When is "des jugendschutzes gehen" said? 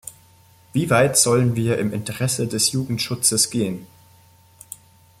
2.47-3.85